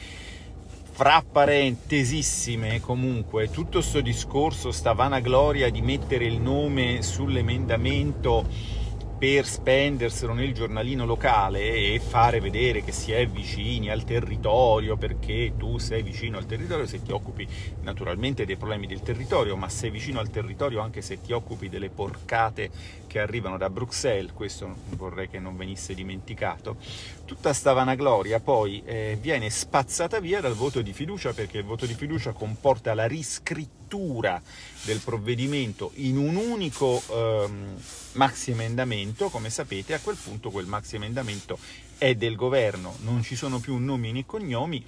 Fra 0.92 1.24
parentesissime, 1.24 2.82
comunque, 2.82 3.50
tutto 3.50 3.80
questo 3.80 4.02
discorso, 4.02 4.74
sta 4.74 4.92
vanagloria 4.92 5.70
di 5.70 5.82
mettere 5.82 6.26
il 6.26 6.42
nome 6.42 7.02
sull'emendamento 7.02 8.46
per 9.24 9.48
spenderselo 9.48 10.34
nel 10.34 10.54
giornalino 10.54 11.06
locale 11.06 11.62
e 11.62 12.02
fare 12.06 12.42
vedere 12.42 12.84
che 12.84 12.92
si 12.92 13.14
è 13.14 13.26
vicini 13.26 13.90
al 13.90 14.04
territorio 14.04 14.98
perché 14.98 15.54
tu 15.58 15.78
sei 15.78 16.04
vicino 16.04 16.38
al 16.38 16.46
territorio 16.46 16.86
se 16.86 17.02
ti 17.02 17.14
occupi 17.14 17.48
naturalmente 17.84 18.44
dei 18.46 18.58
problemi 18.58 18.86
del 18.86 19.02
territorio, 19.02 19.56
ma 19.56 19.70
sei 19.70 19.92
vicino 19.92 20.20
al 20.20 20.30
territorio 20.30 20.82
anche 20.82 21.02
se 21.02 21.22
ti 21.22 21.32
occupi 21.32 21.70
delle 21.70 21.90
porcate 21.90 22.70
che 23.08 23.20
arrivano 23.20 23.58
da 23.58 23.70
Bruxelles, 23.70 24.34
questo 24.34 24.76
vorrei 24.98 25.30
che 25.30 25.40
non 25.40 25.56
venisse 25.56 25.94
dimenticato. 25.94 26.76
Tutta 27.24 27.54
sta 27.54 27.72
vanagloria 27.72 28.42
poi 28.42 28.84
eh, 28.84 29.18
viene 29.22 29.50
spazzata 29.50 30.20
via 30.20 30.42
dal 30.42 30.56
voto 30.56 30.82
di 30.82 30.92
fiducia 30.92 31.32
perché 31.32 31.60
il 31.60 31.64
voto 31.64 31.86
di 31.86 31.94
fiducia 31.94 32.34
comporta 32.34 32.94
la 32.94 33.06
riscrittura 33.94 34.42
del 34.84 35.00
provvedimento 35.00 35.92
in 35.96 36.18
un 36.18 36.36
unico 36.36 37.02
ehm, 37.10 37.76
maxi 38.14 38.52
emendamento, 38.52 39.30
come 39.30 39.50
sapete, 39.50 39.94
a 39.94 40.00
quel 40.00 40.18
punto 40.22 40.50
quel 40.50 40.66
maxi 40.66 40.96
emendamento 40.96 41.58
è 41.98 42.16
del 42.16 42.36
governo, 42.36 42.96
non 43.04 43.24
ci 43.24 43.36
sono 43.36 43.60
più 43.60 43.78
nomi 43.78 44.12
né 44.12 44.26
cognomi 44.26 44.84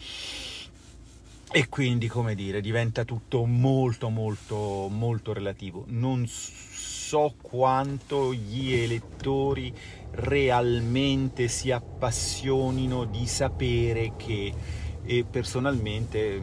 e 1.52 1.70
quindi, 1.70 2.08
come 2.08 2.36
dire, 2.36 2.60
diventa 2.60 3.06
tutto 3.06 3.46
molto 3.46 4.10
molto 4.10 4.88
molto 4.90 5.32
relativo. 5.32 5.86
Non 5.88 6.28
so 6.28 7.36
quanto 7.40 8.34
gli 8.34 8.74
elettori 8.74 9.74
realmente 10.12 11.48
si 11.48 11.72
appassionino 11.72 13.06
di 13.06 13.28
sapere 13.28 14.14
che 14.18 14.54
e 15.06 15.24
personalmente 15.24 16.42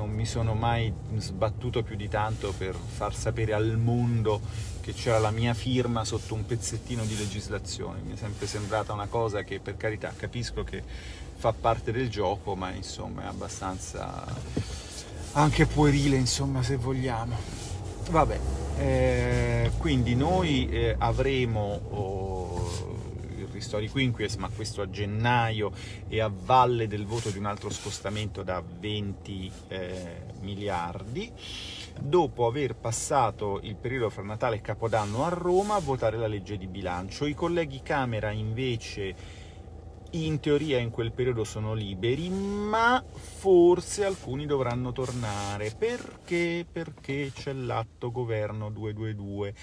non 0.00 0.10
mi 0.10 0.24
sono 0.24 0.54
mai 0.54 0.90
sbattuto 1.16 1.82
più 1.82 1.94
di 1.94 2.08
tanto 2.08 2.54
per 2.56 2.74
far 2.74 3.14
sapere 3.14 3.52
al 3.52 3.76
mondo 3.76 4.40
che 4.80 4.94
c'era 4.94 5.18
la 5.18 5.30
mia 5.30 5.52
firma 5.52 6.06
sotto 6.06 6.32
un 6.32 6.46
pezzettino 6.46 7.04
di 7.04 7.18
legislazione. 7.18 8.00
Mi 8.00 8.14
è 8.14 8.16
sempre 8.16 8.46
sembrata 8.46 8.94
una 8.94 9.08
cosa 9.08 9.42
che, 9.42 9.60
per 9.60 9.76
carità, 9.76 10.10
capisco 10.16 10.64
che 10.64 10.82
fa 11.36 11.52
parte 11.52 11.92
del 11.92 12.08
gioco, 12.08 12.54
ma 12.54 12.70
insomma 12.70 13.24
è 13.24 13.26
abbastanza 13.26 14.24
anche 15.32 15.66
puerile, 15.66 16.16
insomma, 16.16 16.62
se 16.62 16.76
vogliamo. 16.76 17.36
Vabbè, 18.08 18.40
eh, 18.78 19.70
quindi 19.76 20.14
noi 20.14 20.66
eh, 20.70 20.94
avremo... 20.98 21.80
Oh, 21.90 22.29
Ristori 23.60 23.90
Quinquies, 23.90 24.36
ma 24.36 24.48
questo 24.48 24.80
a 24.80 24.88
gennaio 24.88 25.70
e 26.08 26.22
a 26.22 26.32
valle 26.32 26.88
del 26.88 27.04
voto 27.04 27.28
di 27.28 27.36
un 27.36 27.44
altro 27.44 27.68
scostamento 27.68 28.42
da 28.42 28.62
20 28.62 29.52
eh, 29.68 30.22
miliardi. 30.40 31.30
Dopo 32.00 32.46
aver 32.46 32.74
passato 32.74 33.60
il 33.62 33.76
periodo 33.76 34.08
fra 34.08 34.22
Natale 34.22 34.56
e 34.56 34.60
Capodanno 34.62 35.26
a 35.26 35.28
Roma, 35.28 35.74
a 35.74 35.80
votare 35.80 36.16
la 36.16 36.26
legge 36.26 36.56
di 36.56 36.66
bilancio. 36.66 37.26
I 37.26 37.34
colleghi 37.34 37.82
Camera 37.82 38.30
invece 38.30 39.14
in 40.12 40.40
teoria 40.40 40.78
in 40.78 40.88
quel 40.88 41.12
periodo 41.12 41.44
sono 41.44 41.74
liberi, 41.74 42.30
ma 42.30 43.04
forse 43.12 44.06
alcuni 44.06 44.46
dovranno 44.46 44.92
tornare. 44.92 45.74
Perché? 45.76 46.64
Perché 46.70 47.30
c'è 47.34 47.52
l'atto 47.52 48.10
governo 48.10 48.70
222 48.70 49.54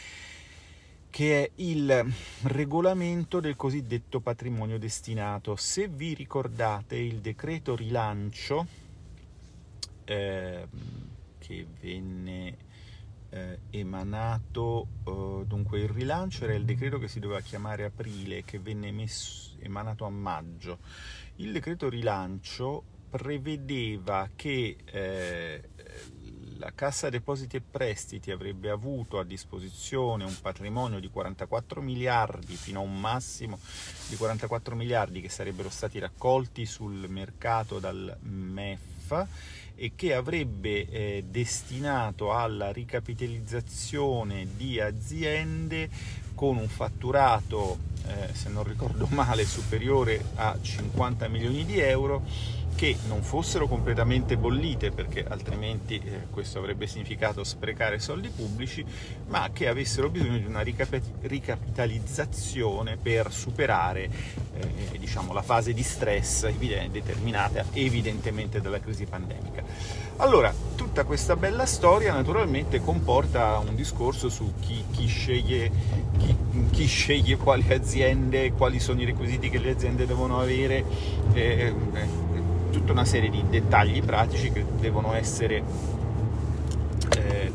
che 1.18 1.46
è 1.46 1.52
il 1.56 2.14
regolamento 2.44 3.40
del 3.40 3.56
cosiddetto 3.56 4.20
patrimonio 4.20 4.78
destinato. 4.78 5.56
Se 5.56 5.88
vi 5.88 6.14
ricordate 6.14 6.96
il 6.96 7.22
decreto 7.22 7.76
rilancio 7.76 8.68
eh, 10.06 10.68
che 11.40 11.68
venne 11.82 12.58
eh, 13.30 13.60
emanato, 13.72 14.88
eh, 15.08 15.44
dunque 15.48 15.80
il 15.80 15.90
rilancio 15.90 16.44
era 16.44 16.54
il 16.54 16.66
decreto 16.66 17.00
che 17.00 17.08
si 17.08 17.20
doveva 17.20 17.42
chiamare 17.42 17.86
aprile, 17.86 18.44
che 18.44 18.60
venne 18.60 18.90
emesso, 18.90 19.56
emanato 19.58 20.06
a 20.06 20.12
maggio. 20.12 20.78
Il 21.38 21.52
decreto 21.52 21.90
rilancio 21.90 22.84
prevedeva 23.10 24.30
che 24.36 24.78
eh, 24.86 25.70
la 26.60 26.72
Cassa 26.74 27.10
Depositi 27.10 27.58
e 27.58 27.62
Prestiti 27.62 28.32
avrebbe 28.32 28.70
avuto 28.70 29.20
a 29.20 29.24
disposizione 29.24 30.24
un 30.24 30.36
patrimonio 30.42 31.00
di 31.00 31.10
44 31.10 31.82
miliardi 31.82 32.56
fino 32.56 32.80
a 32.80 32.84
un 32.84 33.00
massimo 33.00 33.60
di 34.08 34.16
44 34.16 34.76
miliardi 34.76 35.22
che 35.22 35.30
sarebbero 35.30 35.70
stati 35.70 36.00
raccolti 36.00 36.66
sul 36.66 37.08
mercato 37.10 37.80
dal 37.80 38.18
MEF 38.22 39.26
e 39.76 39.92
che 39.96 40.16
avrebbe 40.16 40.90
eh, 40.90 41.24
destinato 41.30 42.34
alla 42.34 42.72
ricapitalizzazione 42.72 44.48
di 44.56 44.80
aziende 44.80 45.90
con 46.34 46.58
un 46.58 46.68
fatturato, 46.68 47.78
eh, 48.08 48.34
se 48.34 48.50
non 48.50 48.64
ricordo 48.64 49.08
male, 49.12 49.46
superiore 49.46 50.24
a 50.36 50.58
50 50.60 51.28
milioni 51.28 51.66
di 51.66 51.80
euro 51.80 52.24
che 52.78 52.96
non 53.08 53.24
fossero 53.24 53.68
completamente 53.68 54.38
bollite 54.38 54.92
perché 54.92 55.26
altrimenti 55.28 55.96
eh, 55.96 56.28
questo 56.30 56.60
avrebbe 56.60 56.86
significato 56.86 57.44
sprecare 57.44 57.98
soldi 57.98 58.30
pubblici, 58.30 58.86
ma 59.30 59.50
che 59.52 59.68
avessero 59.68 60.12
bisogno 60.12 60.38
di 60.38 60.46
una 60.46 60.62
ricapitalizzazione 60.62 62.98
per 62.98 63.32
superare 63.32 64.04
eh, 64.04 64.12
diciamo, 65.00 65.34
la 65.34 65.42
fase 65.42 65.74
di 65.74 65.82
stress 65.82 66.48
determinata 66.92 67.66
evidentemente 67.74 68.62
dalla 68.62 68.80
crisi 68.80 69.06
pandemica. 69.06 69.64
Allora, 70.18 70.54
tutta 70.76 71.04
questa 71.04 71.36
bella 71.36 71.66
storia 71.66 72.14
naturalmente 72.14 72.80
comporta 72.80 73.58
un 73.58 73.74
discorso 73.74 74.30
su 74.30 74.54
chi, 74.60 74.84
chi, 74.92 75.08
sceglie, 75.08 75.72
chi, 76.20 76.36
chi 76.70 76.86
sceglie, 76.86 77.38
quali 77.38 77.74
aziende, 77.74 78.52
quali 78.52 78.80
sono 78.80 79.02
i 79.02 79.06
requisiti 79.06 79.50
che 79.50 79.58
le 79.58 79.72
aziende 79.72 80.06
devono 80.06 80.40
avere. 80.40 80.86
Eh, 81.34 81.74
eh 81.94 82.47
tutta 82.78 82.92
una 82.92 83.06
serie 83.06 83.30
di 83.30 83.44
dettagli 83.50 84.04
pratici 84.04 84.52
che 84.52 84.64
devono 84.80 85.14
essere 85.16 85.64
eh, 87.18 87.52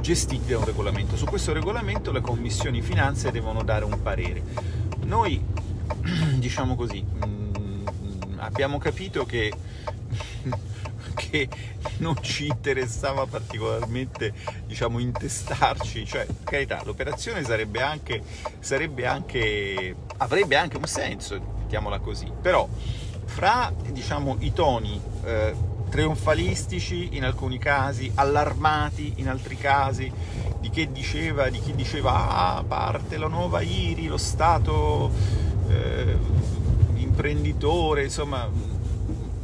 gestiti 0.00 0.50
da 0.50 0.58
un 0.58 0.64
regolamento. 0.66 1.16
Su 1.16 1.24
questo 1.24 1.52
regolamento 1.54 2.12
le 2.12 2.20
commissioni 2.20 2.82
finanze 2.82 3.30
devono 3.30 3.62
dare 3.62 3.84
un 3.84 4.02
parere. 4.02 4.42
Noi, 5.04 5.42
diciamo 6.36 6.76
così, 6.76 7.02
mh, 7.02 7.26
mm, 7.26 7.84
abbiamo 8.36 8.76
capito 8.76 9.24
che, 9.24 9.50
che 11.14 11.48
non 11.98 12.16
ci 12.20 12.46
interessava 12.46 13.24
particolarmente 13.24 14.34
diciamo, 14.66 14.98
intestarci, 14.98 16.04
cioè, 16.04 16.26
per 16.26 16.44
carità, 16.44 16.82
l'operazione 16.84 17.42
sarebbe 17.44 17.80
anche, 17.80 18.22
sarebbe 18.58 19.06
anche, 19.06 19.96
avrebbe 20.18 20.56
anche 20.56 20.76
un 20.76 20.86
senso, 20.86 21.40
mettiamola 21.60 21.98
così, 22.00 22.30
però 22.42 22.68
fra 23.34 23.72
diciamo, 23.90 24.36
i 24.38 24.52
toni 24.52 25.00
eh, 25.24 25.54
trionfalistici 25.90 27.16
in 27.16 27.24
alcuni 27.24 27.58
casi, 27.58 28.10
allarmati 28.14 29.14
in 29.16 29.28
altri 29.28 29.56
casi, 29.56 30.10
di 30.60 30.70
diceva, 30.92 31.48
di 31.48 31.58
chi 31.58 31.74
diceva 31.74 32.54
ah, 32.54 32.62
parte 32.62 33.16
la 33.16 33.26
nuova 33.26 33.60
IRI, 33.60 34.06
lo 34.06 34.18
Stato 34.18 35.10
eh, 35.68 36.16
imprenditore, 36.94 38.04
insomma 38.04 38.48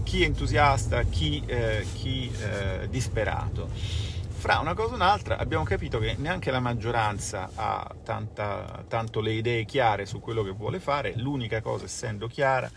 chi 0.04 0.22
entusiasta, 0.22 1.02
chi, 1.02 1.42
eh, 1.46 1.84
chi 1.92 2.30
eh, 2.30 2.88
disperato. 2.88 3.68
Fra 3.72 4.60
una 4.60 4.74
cosa 4.74 4.92
e 4.92 4.94
un'altra 4.94 5.36
abbiamo 5.36 5.64
capito 5.64 5.98
che 5.98 6.14
neanche 6.16 6.52
la 6.52 6.60
maggioranza 6.60 7.50
ha 7.56 7.92
tanta, 8.04 8.84
tanto 8.86 9.20
le 9.20 9.32
idee 9.32 9.64
chiare 9.64 10.06
su 10.06 10.20
quello 10.20 10.44
che 10.44 10.52
vuole 10.52 10.78
fare, 10.78 11.12
l'unica 11.16 11.60
cosa 11.60 11.86
essendo 11.86 12.28
chiara 12.28 12.70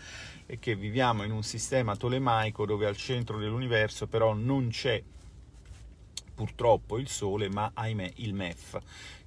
è 0.46 0.58
che 0.58 0.74
viviamo 0.74 1.22
in 1.22 1.30
un 1.30 1.42
sistema 1.42 1.96
tolemaico 1.96 2.66
dove 2.66 2.86
al 2.86 2.96
centro 2.96 3.38
dell'universo 3.38 4.06
però 4.06 4.34
non 4.34 4.68
c'è 4.68 5.02
purtroppo 6.34 6.98
il 6.98 7.08
Sole, 7.08 7.48
ma 7.48 7.70
ahimè 7.72 8.12
il 8.16 8.34
MEF, 8.34 8.78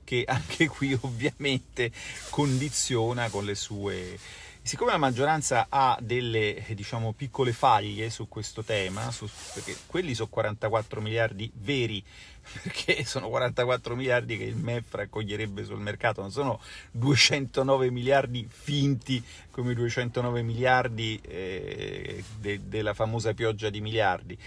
che 0.03 0.25
anche 0.27 0.67
qui 0.67 0.93
ovviamente 1.01 1.91
condiziona 2.29 3.29
con 3.29 3.45
le 3.45 3.55
sue 3.55 4.19
Siccome 4.67 4.91
la 4.91 4.97
maggioranza 4.97 5.67
ha 5.69 5.97
delle 6.01 6.61
diciamo, 6.71 7.13
piccole 7.13 7.53
faglie 7.53 8.09
su 8.09 8.27
questo 8.27 8.63
tema, 8.63 9.11
su, 9.11 9.25
perché 9.53 9.73
quelli 9.85 10.13
sono 10.13 10.27
44 10.27 10.99
miliardi 10.99 11.49
veri, 11.55 12.03
perché 12.63 13.05
sono 13.05 13.29
44 13.29 13.95
miliardi 13.95 14.35
che 14.35 14.43
il 14.43 14.57
MEF 14.57 14.93
raccoglierebbe 14.95 15.63
sul 15.63 15.79
mercato, 15.79 16.19
non 16.19 16.31
sono 16.31 16.59
209 16.91 17.89
miliardi 17.91 18.45
finti 18.49 19.23
come 19.51 19.71
i 19.71 19.75
209 19.75 20.41
miliardi 20.41 21.17
eh, 21.21 22.21
de, 22.37 22.67
della 22.67 22.93
famosa 22.93 23.33
pioggia 23.33 23.69
di 23.69 23.79
miliardi. 23.79 24.37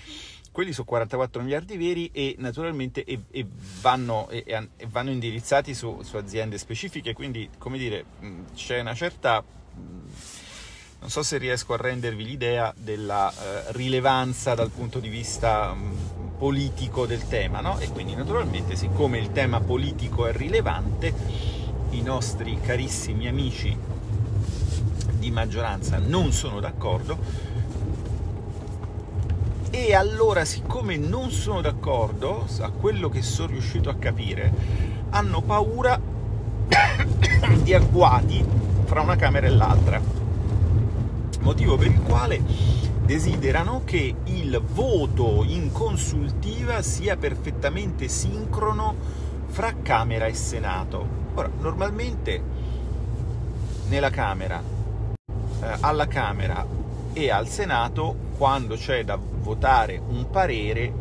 Quelli 0.52 0.74
sono 0.74 0.86
44 0.86 1.40
miliardi 1.40 1.78
veri 1.78 2.10
e 2.12 2.34
naturalmente 2.36 3.04
e, 3.04 3.22
e 3.30 3.46
vanno, 3.80 4.28
e 4.28 4.68
vanno, 4.86 5.10
indirizzati 5.10 5.72
su, 5.72 6.02
su, 6.02 6.16
aziende 6.18 6.58
specifiche, 6.58 7.14
quindi 7.14 7.48
come 7.56 7.78
dire 7.78 8.04
c'è 8.54 8.80
una 8.80 8.94
certa 8.94 9.42
non 11.00 11.08
so 11.08 11.22
se 11.22 11.38
riesco 11.38 11.72
a 11.72 11.78
rendervi 11.78 12.24
l'idea 12.24 12.72
della 12.76 13.32
eh, 13.32 13.72
rilevanza 13.72 14.54
dal 14.54 14.70
punto 14.70 14.98
di 14.98 15.08
vista 15.08 15.72
mh, 15.72 16.36
politico 16.36 17.06
del 17.06 17.26
tema, 17.26 17.60
no? 17.60 17.78
E 17.78 17.88
quindi 17.88 18.14
naturalmente, 18.14 18.76
siccome 18.76 19.18
il 19.18 19.32
tema 19.32 19.60
politico 19.60 20.26
è 20.26 20.32
rilevante, 20.32 21.12
i 21.90 22.02
nostri 22.02 22.60
carissimi 22.60 23.28
amici 23.28 23.76
di 25.18 25.30
maggioranza 25.30 25.98
non 25.98 26.32
sono 26.32 26.60
d'accordo. 26.60 27.18
E 29.70 29.94
allora, 29.94 30.44
siccome 30.44 30.96
non 30.98 31.30
sono 31.30 31.62
d'accordo, 31.62 32.46
a 32.60 32.70
quello 32.70 33.08
che 33.08 33.22
sono 33.22 33.48
riuscito 33.48 33.88
a 33.88 33.94
capire, 33.94 34.52
hanno 35.10 35.40
paura 35.40 35.98
di 37.62 37.72
agguati 37.72 38.59
fra 38.90 39.02
una 39.02 39.14
Camera 39.14 39.46
e 39.46 39.50
l'altra, 39.50 40.00
motivo 41.42 41.76
per 41.76 41.86
il 41.86 42.00
quale 42.02 42.42
desiderano 43.04 43.82
che 43.84 44.16
il 44.24 44.60
voto 44.60 45.44
in 45.46 45.70
consultiva 45.70 46.82
sia 46.82 47.16
perfettamente 47.16 48.08
sincrono 48.08 48.96
fra 49.46 49.74
Camera 49.80 50.26
e 50.26 50.34
Senato. 50.34 51.06
Ora, 51.34 51.48
normalmente 51.60 52.42
nella 53.86 54.10
Camera, 54.10 54.60
eh, 54.60 55.76
alla 55.78 56.08
Camera 56.08 56.66
e 57.12 57.30
al 57.30 57.46
Senato, 57.46 58.16
quando 58.36 58.74
c'è 58.74 59.04
da 59.04 59.16
votare 59.16 60.02
un 60.04 60.28
parere, 60.30 60.92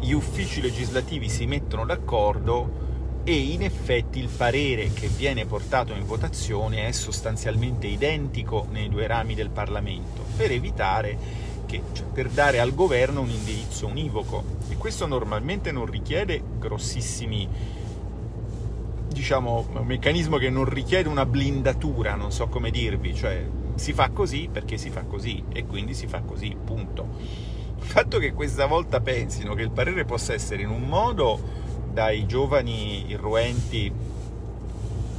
gli 0.00 0.10
uffici 0.10 0.60
legislativi 0.60 1.28
si 1.28 1.46
mettono 1.46 1.84
d'accordo 1.86 2.85
e 3.28 3.34
in 3.34 3.64
effetti 3.64 4.20
il 4.20 4.28
parere 4.28 4.92
che 4.92 5.08
viene 5.08 5.46
portato 5.46 5.92
in 5.92 6.06
votazione 6.06 6.86
è 6.86 6.92
sostanzialmente 6.92 7.88
identico 7.88 8.68
nei 8.70 8.88
due 8.88 9.08
rami 9.08 9.34
del 9.34 9.50
Parlamento 9.50 10.22
per 10.36 10.52
evitare 10.52 11.18
che, 11.66 11.82
cioè, 11.92 12.06
per 12.06 12.28
dare 12.28 12.60
al 12.60 12.72
governo 12.72 13.22
un 13.22 13.28
indirizzo 13.28 13.88
univoco. 13.88 14.44
E 14.68 14.76
questo 14.76 15.08
normalmente 15.08 15.72
non 15.72 15.86
richiede 15.86 16.40
grossissimi 16.56 17.48
diciamo 19.08 19.70
un 19.72 19.86
meccanismo 19.86 20.36
che 20.36 20.48
non 20.48 20.64
richiede 20.64 21.08
una 21.08 21.26
blindatura 21.26 22.14
non 22.14 22.30
so 22.30 22.46
come 22.46 22.70
dirvi 22.70 23.14
cioè 23.14 23.44
si 23.74 23.92
fa 23.92 24.10
così 24.10 24.48
perché 24.52 24.76
si 24.76 24.90
fa 24.90 25.02
così 25.02 25.42
e 25.52 25.66
quindi 25.66 25.94
si 25.94 26.06
fa 26.06 26.20
così 26.20 26.56
punto. 26.64 27.08
Il 27.76 27.82
fatto 27.82 28.18
che 28.18 28.32
questa 28.32 28.66
volta 28.66 29.00
pensino 29.00 29.54
che 29.54 29.62
il 29.62 29.72
parere 29.72 30.04
possa 30.04 30.32
essere 30.32 30.62
in 30.62 30.70
un 30.70 30.82
modo 30.82 31.65
dai 31.96 32.26
giovani 32.26 33.08
irruenti 33.08 33.90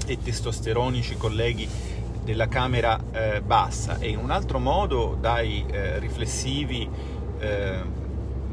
e 0.06 0.18
testosteronici 0.22 1.18
colleghi 1.18 1.68
della 2.24 2.48
Camera 2.48 3.00
eh, 3.12 3.42
bassa. 3.42 3.98
E 3.98 4.10
in 4.10 4.20
un 4.20 4.30
altro 4.30 4.60
modo 4.60 5.18
dai 5.20 5.66
eh, 5.72 5.98
riflessivi, 5.98 6.88
eh, 7.40 7.82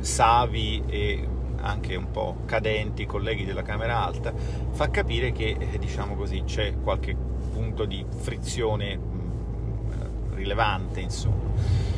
savi 0.01 0.85
e 0.87 1.29
anche 1.61 1.97
un 1.97 2.11
po' 2.11 2.37
cadenti 2.47 3.05
colleghi 3.05 3.45
della 3.45 3.61
Camera 3.61 4.03
alta, 4.03 4.33
fa 4.71 4.89
capire 4.89 5.31
che 5.33 5.59
eh, 5.59 5.79
diciamo 5.79 6.15
così, 6.15 6.45
c'è 6.47 6.81
qualche 6.83 7.15
punto 7.53 7.85
di 7.85 8.03
frizione 8.09 8.97
mh, 8.97 9.03
mm, 9.03 10.35
rilevante, 10.35 11.01
insomma 11.01 11.93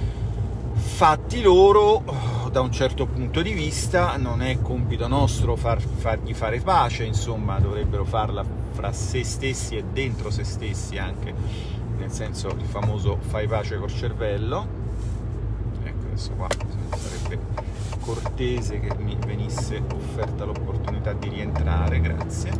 fatti 0.87 1.42
loro 1.42 2.03
da 2.51 2.61
un 2.61 2.72
certo 2.72 3.07
punto 3.07 3.42
di 3.42 3.53
vista 3.53 4.16
non 4.16 4.40
è 4.40 4.61
compito 4.62 5.09
nostro 5.09 5.57
far, 5.57 5.81
fargli 5.81 6.33
fare 6.33 6.61
pace 6.61 7.05
insomma 7.05 7.59
dovrebbero 7.59 8.05
farla 8.05 8.44
fra 8.70 8.92
se 8.92 9.22
stessi 9.25 9.77
e 9.77 9.85
dentro 9.92 10.31
se 10.31 10.44
stessi 10.44 10.96
anche 10.96 11.35
nel 11.99 12.11
senso 12.11 12.49
il 12.49 12.64
famoso 12.64 13.18
fai 13.20 13.46
pace 13.46 13.77
col 13.77 13.92
cervello 13.92 14.66
ecco 15.83 16.07
adesso 16.07 16.33
qua 16.33 16.49
sarebbe 16.96 17.38
cortese 18.01 18.79
che 18.79 18.94
mi 18.99 19.18
venisse 19.27 19.83
offerta 19.92 20.44
l'opportunità 20.44 21.12
di 21.12 21.29
rientrare 21.29 22.01
grazie. 22.01 22.53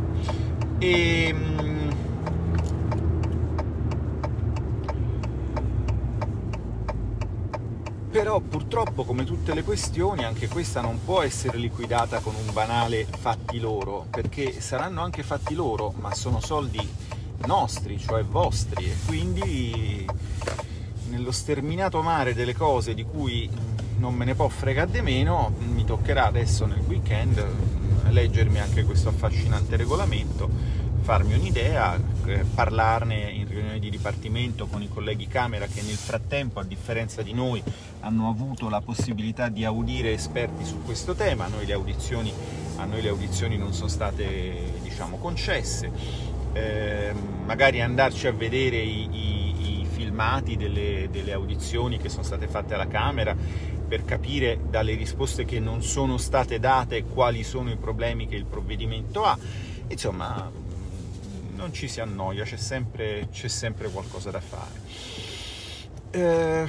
E 0.77 1.27
ehm, 1.29 1.77
però 8.17 8.39
purtroppo 8.39 9.03
come 9.03 9.25
tutte 9.25 9.53
le 9.53 9.63
questioni 9.63 10.23
anche 10.25 10.47
questa 10.47 10.81
non 10.81 10.99
può 11.05 11.21
essere 11.21 11.59
liquidata 11.59 12.17
con 12.17 12.33
un 12.33 12.51
banale 12.51 13.05
fatti 13.05 13.59
loro, 13.59 14.07
perché 14.09 14.59
saranno 14.59 15.03
anche 15.03 15.21
fatti 15.21 15.53
loro, 15.53 15.93
ma 15.99 16.11
sono 16.15 16.39
soldi 16.39 16.79
nostri, 17.45 17.99
cioè 17.99 18.23
vostri, 18.23 18.85
e 18.85 18.95
quindi 19.05 20.03
nello 21.09 21.31
sterminato 21.31 22.01
mare 22.01 22.33
delle 22.33 22.55
cose 22.55 22.95
di 22.95 23.03
cui 23.03 23.47
non 23.99 24.15
me 24.15 24.25
ne 24.25 24.33
può 24.33 24.47
fregare 24.47 24.89
di 24.89 25.01
meno, 25.01 25.53
mi 25.59 25.85
toccherà 25.85 26.25
adesso 26.25 26.65
nel 26.65 26.81
weekend 26.87 27.45
leggermi 28.09 28.59
anche 28.59 28.83
questo 28.83 29.09
affascinante 29.09 29.75
regolamento, 29.75 30.49
farmi 31.01 31.35
un'idea, 31.35 31.95
eh, 32.25 32.43
parlarne 32.55 33.29
riunione 33.77 33.79
di 33.79 33.89
dipartimento 33.89 34.67
con 34.67 34.81
i 34.81 34.89
colleghi 34.89 35.27
Camera 35.27 35.65
che 35.67 35.81
nel 35.81 35.95
frattempo, 35.95 36.59
a 36.59 36.63
differenza 36.63 37.21
di 37.21 37.33
noi, 37.33 37.63
hanno 38.01 38.29
avuto 38.29 38.69
la 38.69 38.81
possibilità 38.81 39.49
di 39.49 39.63
audire 39.63 40.11
esperti 40.11 40.65
su 40.65 40.81
questo 40.83 41.13
tema, 41.13 41.45
a 41.45 41.47
noi 41.47 41.65
le 41.65 41.73
audizioni, 41.73 42.33
noi 42.85 43.01
le 43.01 43.09
audizioni 43.09 43.57
non 43.57 43.73
sono 43.73 43.87
state 43.87 44.73
diciamo, 44.81 45.17
concesse, 45.17 45.89
eh, 46.53 47.13
magari 47.45 47.81
andarci 47.81 48.27
a 48.27 48.31
vedere 48.31 48.77
i, 48.77 49.07
i, 49.11 49.81
i 49.81 49.85
filmati 49.89 50.57
delle, 50.57 51.07
delle 51.11 51.33
audizioni 51.33 51.97
che 51.97 52.09
sono 52.09 52.23
state 52.23 52.47
fatte 52.47 52.73
alla 52.73 52.87
Camera 52.87 53.35
per 53.87 54.03
capire 54.03 54.59
dalle 54.69 54.95
risposte 54.95 55.45
che 55.45 55.59
non 55.59 55.81
sono 55.81 56.17
state 56.17 56.59
date 56.59 57.03
quali 57.03 57.43
sono 57.43 57.71
i 57.71 57.77
problemi 57.77 58.27
che 58.27 58.35
il 58.35 58.45
provvedimento 58.45 59.23
ha. 59.23 59.37
Insomma, 59.89 60.51
non 61.57 61.73
ci 61.73 61.87
si 61.87 61.99
annoia, 61.99 62.43
c'è 62.43 62.55
sempre, 62.55 63.29
c'è 63.31 63.47
sempre 63.47 63.89
qualcosa 63.89 64.29
da 64.29 64.39
fare. 64.39 64.79
Eh, 66.11 66.67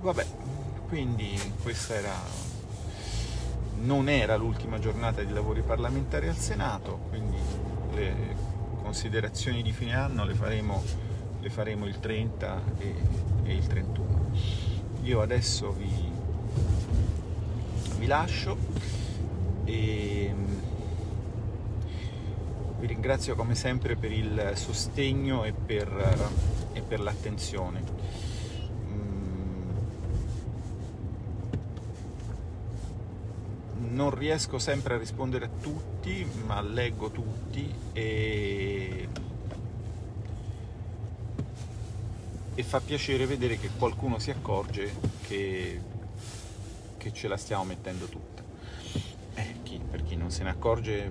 vabbè, 0.00 0.26
quindi 0.88 1.38
questa 1.62 1.94
era, 1.94 2.14
non 3.82 4.08
era 4.08 4.36
l'ultima 4.36 4.78
giornata 4.78 5.22
di 5.22 5.32
lavori 5.32 5.60
parlamentari 5.60 6.26
al 6.28 6.36
Senato, 6.36 7.00
quindi 7.10 7.36
le 7.92 8.48
considerazioni 8.82 9.62
di 9.62 9.72
fine 9.72 9.94
anno 9.94 10.24
le 10.24 10.34
faremo, 10.34 10.82
le 11.40 11.50
faremo 11.50 11.86
il 11.86 12.00
30 12.00 12.62
e, 12.78 12.94
e, 13.44 13.54
il 13.54 13.66
31. 13.66 14.30
Io 15.02 15.20
adesso 15.20 15.70
vi, 15.72 16.10
vi 17.98 18.06
lascio 18.06 18.56
e 19.66 20.34
vi 22.80 22.86
ringrazio 22.86 23.36
come 23.36 23.54
sempre 23.54 23.94
per 23.94 24.10
il 24.10 24.52
sostegno 24.54 25.44
e 25.44 25.52
per, 25.52 26.30
e 26.72 26.80
per 26.80 27.00
l'attenzione. 27.00 27.82
Mm. 28.86 29.70
Non 33.90 34.14
riesco 34.14 34.58
sempre 34.58 34.94
a 34.94 34.98
rispondere 34.98 35.44
a 35.44 35.50
tutti, 35.60 36.26
ma 36.46 36.62
leggo 36.62 37.10
tutti 37.10 37.72
e 37.92 39.08
e 42.54 42.62
fa 42.62 42.80
piacere 42.80 43.24
vedere 43.26 43.58
che 43.58 43.70
qualcuno 43.78 44.18
si 44.18 44.30
accorge 44.30 44.92
che, 45.22 45.80
che 46.98 47.12
ce 47.12 47.26
la 47.26 47.38
stiamo 47.38 47.64
mettendo 47.64 48.04
tutta. 48.04 48.42
Eh, 49.34 49.54
chi, 49.62 49.80
per 49.90 50.02
chi 50.02 50.14
non 50.14 50.30
se 50.30 50.42
ne 50.42 50.50
accorge 50.50 51.10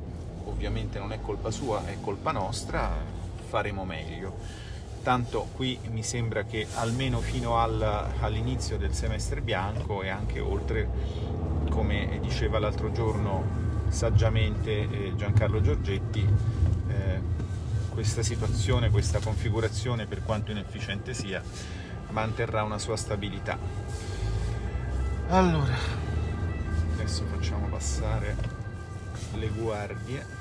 ovviamente 0.49 0.99
non 0.99 1.11
è 1.11 1.21
colpa 1.21 1.51
sua, 1.51 1.85
è 1.85 1.97
colpa 2.01 2.31
nostra, 2.31 2.91
faremo 3.47 3.85
meglio 3.85 4.67
tanto 5.01 5.47
qui 5.55 5.79
mi 5.89 6.03
sembra 6.03 6.43
che 6.43 6.67
almeno 6.75 7.19
fino 7.19 7.57
al, 7.57 7.81
all'inizio 8.19 8.77
del 8.77 8.93
semestre 8.93 9.41
bianco 9.41 10.03
e 10.03 10.09
anche 10.09 10.39
oltre, 10.39 10.87
come 11.69 12.19
diceva 12.21 12.59
l'altro 12.59 12.91
giorno 12.91 13.87
saggiamente 13.89 14.71
eh, 14.71 15.15
Giancarlo 15.15 15.61
Giorgetti, 15.61 16.27
eh, 16.89 17.21
questa 17.89 18.21
situazione, 18.21 18.89
questa 18.89 19.19
configurazione, 19.19 20.05
per 20.05 20.23
quanto 20.23 20.51
inefficiente 20.51 21.13
sia, 21.13 21.41
manterrà 22.09 22.63
una 22.63 22.77
sua 22.77 22.95
stabilità. 22.95 23.57
Allora, 25.29 25.75
adesso 26.93 27.23
facciamo 27.25 27.67
passare 27.67 28.35
le 29.35 29.47
guardie 29.49 30.38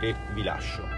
e 0.00 0.14
vi 0.32 0.42
lascio. 0.42 0.97